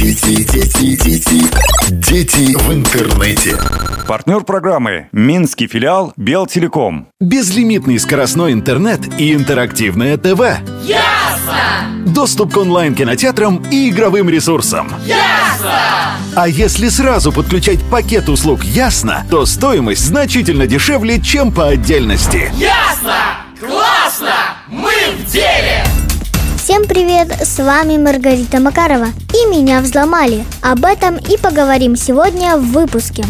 Дети, 0.00 0.42
дети, 0.42 0.96
дети, 0.96 1.44
дети 1.90 2.56
в 2.56 2.72
интернете. 2.72 3.56
Партнер 4.08 4.40
программы 4.40 5.06
Минский 5.12 5.68
филиал 5.68 6.12
Белтелеком. 6.16 7.06
Безлимитный 7.20 8.00
скоростной 8.00 8.52
интернет 8.52 9.00
и 9.16 9.32
интерактивное 9.32 10.16
ТВ. 10.16 10.40
Ясно! 10.82 12.04
Доступ 12.06 12.54
к 12.54 12.56
онлайн-кинотеатрам 12.56 13.62
и 13.70 13.90
игровым 13.90 14.28
ресурсам. 14.28 14.90
Ясно! 15.04 16.18
А 16.34 16.48
если 16.48 16.88
сразу 16.88 17.30
подключать 17.30 17.78
пакет 17.88 18.28
услуг 18.28 18.64
«Ясно», 18.64 19.24
то 19.30 19.46
стоимость 19.46 20.04
значительно 20.04 20.66
дешевле, 20.66 21.20
чем 21.20 21.52
по 21.52 21.68
отдельности. 21.68 22.50
Ясно! 22.56 23.14
Классно! 23.60 23.97
Всем 26.78 26.86
привет, 26.86 27.32
с 27.42 27.58
вами 27.58 27.96
Маргарита 27.96 28.60
Макарова 28.60 29.08
И 29.34 29.50
меня 29.50 29.80
взломали 29.80 30.44
Об 30.62 30.84
этом 30.84 31.16
и 31.16 31.36
поговорим 31.36 31.96
сегодня 31.96 32.56
в 32.56 32.70
выпуске 32.70 33.24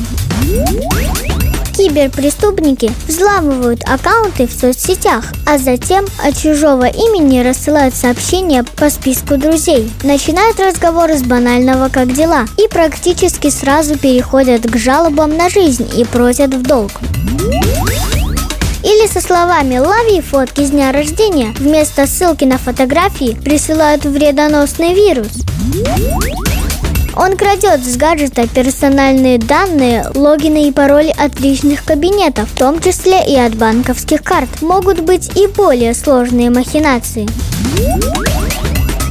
Киберпреступники 1.75 2.93
взламывают 3.07 3.81
аккаунты 3.89 4.47
в 4.47 4.53
соцсетях, 4.53 5.33
а 5.47 5.57
затем 5.57 6.05
от 6.23 6.37
чужого 6.37 6.89
имени 6.89 7.41
рассылают 7.41 7.95
сообщения 7.95 8.65
по 8.77 8.91
списку 8.91 9.39
друзей. 9.39 9.91
Начинают 10.03 10.61
разговоры 10.61 11.17
с 11.17 11.23
банального 11.23 11.89
«как 11.89 12.13
дела» 12.13 12.45
и 12.59 12.69
практически 12.69 13.49
сразу 13.49 13.97
переходят 13.97 14.71
к 14.71 14.77
жалобам 14.77 15.35
на 15.39 15.49
жизнь 15.49 15.89
и 15.97 16.05
просят 16.05 16.53
в 16.53 16.63
долг. 16.63 16.91
Или 18.83 19.09
со 19.09 19.21
словами 19.21 19.79
«лови 19.79 20.21
фотки 20.21 20.63
с 20.63 20.71
дня 20.71 20.93
рождения» 20.93 21.53
вместо 21.59 22.07
ссылки 22.07 22.45
на 22.45 22.59
фотографии 22.59 23.37
присылают 23.45 24.05
вредоносный 24.05 24.95
вирус. 24.95 25.33
Он 27.17 27.37
крадет 27.37 27.85
с 27.85 27.97
гаджета 27.97 28.47
персональные 28.47 29.39
данные, 29.39 30.07
логины 30.15 30.69
и 30.69 30.73
пароли 30.73 31.13
от 31.19 31.41
личных 31.41 31.85
кабинетов, 31.85 32.49
в 32.49 32.57
том 32.57 32.81
числе 32.81 33.27
и 33.27 33.35
от 33.35 33.57
банковских 33.57 34.23
карт. 34.23 34.49
Могут 34.63 35.01
быть 35.01 35.37
и 35.37 35.49
более 35.49 35.95
сложные 35.95 36.51
махинации. 36.51 37.29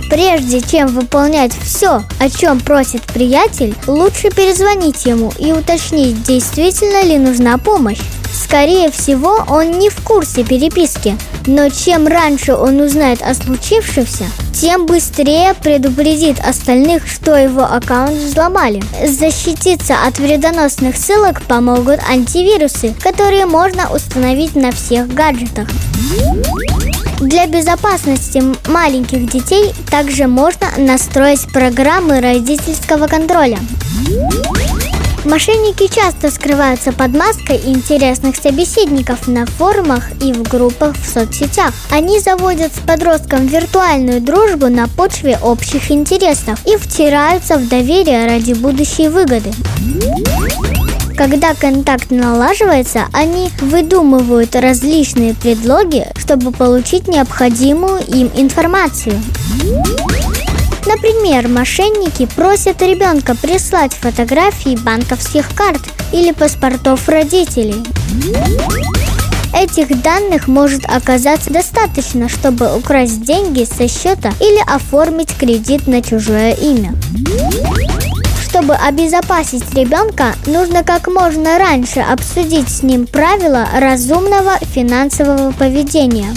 Прежде 0.09 0.61
чем 0.61 0.88
выполнять 0.88 1.52
все, 1.61 2.02
о 2.17 2.30
чем 2.30 2.61
просит 2.61 3.02
приятель, 3.03 3.75
лучше 3.88 4.30
перезвонить 4.30 5.05
ему 5.05 5.33
и 5.38 5.52
уточнить, 5.52 6.23
действительно 6.23 7.03
ли 7.03 7.17
нужна 7.17 7.58
помощь. 7.58 7.99
Скорее 8.48 8.92
всего, 8.92 9.44
он 9.50 9.72
не 9.72 9.90
в 9.90 10.02
курсе 10.03 10.45
переписки, 10.45 11.17
но 11.48 11.67
чем 11.67 12.08
раньше 12.08 12.54
он 12.54 12.80
узнает 12.80 13.22
о 13.22 13.34
случившемся, 13.34 14.23
тем 14.54 14.86
быстрее 14.86 15.54
предупредит 15.54 16.39
остальных, 16.39 17.08
что 17.08 17.36
его 17.36 17.64
аккаунт 17.64 18.14
взломали. 18.14 18.81
Защититься 19.06 19.95
от 20.08 20.20
вредоносных 20.20 20.95
ссылок 20.95 21.42
помогут 21.42 22.00
антивирусы, 22.09 22.95
которые 23.04 23.48
можно 23.48 23.94
установить 23.94 24.56
на 24.56 24.72
всех 24.72 25.14
гаджетах. 25.14 25.67
Для 27.20 27.48
безопасности 27.48 28.42
маленьких 28.70 29.30
детей 29.30 29.73
также 29.92 30.28
можно 30.28 30.67
настроить 30.78 31.52
программы 31.52 32.22
родительского 32.22 33.08
контроля. 33.08 33.59
Мошенники 35.28 35.94
часто 35.94 36.31
скрываются 36.31 36.94
под 36.94 37.14
маской 37.14 37.58
интересных 37.66 38.38
собеседников 38.38 39.28
на 39.28 39.45
форумах 39.45 40.09
и 40.22 40.31
в 40.31 40.44
группах 40.44 40.95
в 40.95 41.06
соцсетях. 41.06 41.73
Они 41.92 42.22
заводят 42.22 42.73
с 42.73 42.80
подростком 42.80 43.45
виртуальную 43.45 44.22
дружбу 44.22 44.67
на 44.67 44.88
почве 44.88 45.38
общих 45.44 45.92
интересов 45.92 46.58
и 46.66 46.78
втираются 46.78 47.58
в 47.58 47.67
доверие 47.67 48.25
ради 48.25 48.53
будущей 48.53 49.09
выгоды. 49.09 49.52
Когда 51.17 51.53
контакт 51.53 52.09
налаживается, 52.09 53.08
они 53.11 53.49
выдумывают 53.59 54.55
различные 54.55 55.33
предлоги, 55.33 56.08
чтобы 56.15 56.54
получить 56.54 57.09
необходимую 57.09 57.99
им 58.08 58.32
информацию. 58.33 59.20
Например, 60.87 61.49
мошенники 61.49 62.25
просят 62.25 62.81
ребенка 62.81 63.36
прислать 63.36 63.93
фотографии 63.93 64.77
банковских 64.77 65.53
карт 65.53 65.81
или 66.14 66.31
паспортов 66.31 67.09
родителей. 67.09 67.83
Этих 69.53 70.02
данных 70.02 70.47
может 70.47 70.86
оказаться 70.86 71.52
достаточно, 71.52 72.30
чтобы 72.30 72.73
украсть 72.73 73.21
деньги 73.21 73.65
со 73.65 73.89
счета 73.89 74.31
или 74.39 74.64
оформить 74.65 75.36
кредит 75.37 75.87
на 75.87 76.02
чужое 76.02 76.53
имя. 76.53 76.93
Чтобы 78.47 78.73
обезопасить 78.76 79.73
ребенка, 79.73 80.36
нужно 80.45 80.86
как 80.86 81.08
можно 81.08 81.59
раньше 81.59 81.99
обсудить 81.99 82.70
с 82.70 82.81
ним 82.81 83.08
правила 83.08 83.67
разумного 83.77 84.58
финансового 84.73 85.52
поведения. 85.52 86.33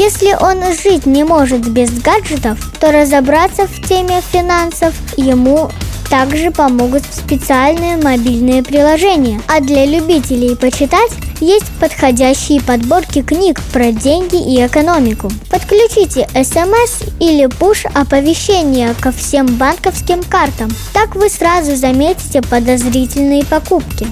Если 0.00 0.34
он 0.40 0.62
жить 0.82 1.04
не 1.04 1.24
может 1.24 1.68
без 1.68 1.90
гаджетов, 1.90 2.72
то 2.80 2.90
разобраться 2.90 3.66
в 3.66 3.86
теме 3.86 4.22
финансов 4.32 4.94
ему 5.18 5.68
также 6.08 6.50
помогут 6.50 7.02
специальные 7.04 7.98
мобильные 7.98 8.62
приложения. 8.62 9.42
А 9.46 9.60
для 9.60 9.84
любителей 9.84 10.56
почитать 10.56 11.12
есть 11.40 11.70
подходящие 11.80 12.62
подборки 12.62 13.20
книг 13.20 13.60
про 13.74 13.92
деньги 13.92 14.42
и 14.42 14.66
экономику. 14.66 15.30
Подключите 15.50 16.26
смс 16.32 17.02
или 17.20 17.44
push 17.44 17.86
оповещения 17.92 18.94
ко 18.94 19.12
всем 19.12 19.48
банковским 19.56 20.22
картам. 20.22 20.70
Так 20.94 21.14
вы 21.14 21.28
сразу 21.28 21.76
заметите 21.76 22.40
подозрительные 22.40 23.44
покупки. 23.44 24.06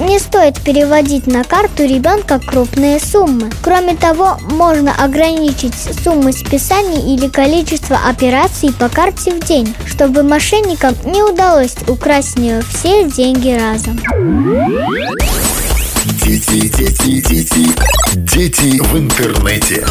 Не 0.00 0.18
стоит 0.18 0.58
переводить 0.62 1.26
на 1.26 1.44
карту 1.44 1.84
ребенка 1.84 2.38
крупные 2.38 2.98
суммы. 2.98 3.50
Кроме 3.62 3.94
того, 3.94 4.38
можно 4.50 4.94
ограничить 4.94 5.74
суммы 6.02 6.32
списаний 6.32 7.14
или 7.14 7.28
количество 7.28 7.98
операций 8.08 8.72
по 8.72 8.88
карте 8.88 9.32
в 9.32 9.44
день, 9.44 9.74
чтобы 9.86 10.22
мошенникам 10.22 10.94
не 11.04 11.22
удалось 11.22 11.74
украсть 11.86 12.32
с 12.32 12.36
нее 12.36 12.62
все 12.62 13.04
деньги 13.04 13.50
разом. 13.50 14.00
Дети, 16.24 16.68
дети, 16.68 17.20
дети, 17.20 17.68
дети 18.14 18.80
в 18.80 18.96
интернете. 18.96 19.84